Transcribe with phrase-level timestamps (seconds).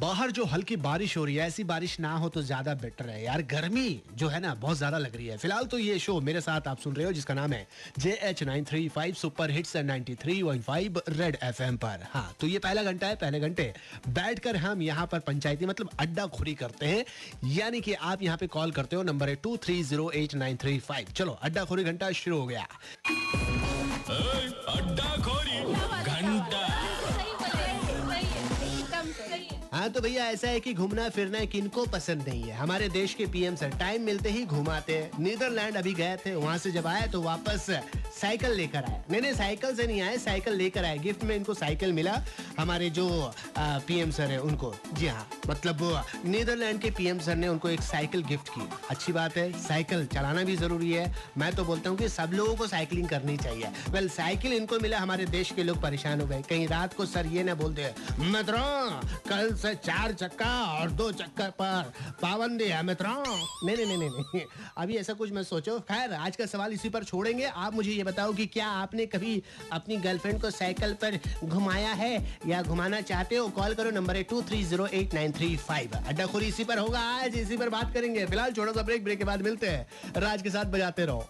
[0.00, 3.22] बाहर जो हल्की बारिश हो रही है, ऐसी बारिश ना हो तो ज़्यादा बेटर है।
[3.22, 6.40] यार, गर्मी जो है ना, बहुत ज़्यादा लग रही है। फ़िलहाल तो ये शो मेरे
[6.40, 7.66] साथ आप सुन रहे हो, जिसका नाम है
[7.98, 12.06] J H nine three five super hits ninety three one five red F M पर।
[12.12, 13.72] हाँ तो ये पहला घंटा है, पहले घंटे।
[14.10, 17.04] बैठकर हम यहाँ पर पंचायती मतलब अड्डा खुरी करते हैं।
[17.50, 20.56] यानी कि आप यहाँ पे कॉल करते हो, नंबर है two three zero eight nine
[20.56, 22.66] three five चलो अड्डा खोरी घंटा शुरू हो गया।
[29.72, 33.26] हाँ तो भैया ऐसा है कि घूमना फिरना किनको पसंद नहीं है। हमारे देश के
[33.26, 37.06] पीएम सर टाइम मिलते ही घुमाते हैं। नीदरलैंड अभी गए थे, वहाँ से जब आए
[37.08, 37.66] तो वापस
[38.20, 41.54] साइकिल लेकर आए नहीं नहीं साइकिल से नहीं आए साइकिल लेकर आए गिफ्ट में इनको
[41.54, 42.20] साइकिल मिला।
[42.58, 43.08] हमारे जो
[43.58, 45.82] पीएम सर है उनको। जी हाँ मतलब
[46.26, 50.42] नीदरलैंड के पीएम सर ने उनको एक साइकिल गिफ्ट की। अच्छी बात है, साइकिल चलाना
[50.44, 54.08] भी ज़रूरी है। मैं तो बोलता हूँ कि सब लोगों को साइकिलिंग करनी चाहिए। वेल,
[54.10, 57.42] साइकिल इनको मिला, हमारे देश के लोग परेशान हो गए। कहीं रात को सर ये
[57.44, 63.16] ना बोलते मित्रों, कल से चार चक्का और दो चक्कर पर पाबंदी है, मित्रों।
[63.66, 64.42] नहीं नहीं नहीं नहीं।
[64.76, 68.04] अभी ऐसा कुछ मत सोचो। खैर, आज का सवाल इसी पर छोड़ेंगे। आप मुझे ये
[68.10, 72.14] बताओ कि क्या आपने कभी अपनी गर्लफ्रेंड को साइकिल पर घुमाया है
[72.46, 73.48] या घुमाना चाहते हो?
[73.50, 77.00] कॉल करो नंबर है two three zero eight nine three five अड्डाखोरी इसी पर होगा,
[77.00, 80.42] आज इसी पर बात करेंगे। फ़िलहाल छोड़ो सा ब्रेक ब्रेक के बाद मिलते हैं। राज
[80.42, 81.28] के साथ बजाते रहो।